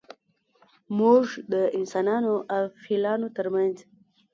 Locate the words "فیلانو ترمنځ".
2.83-3.75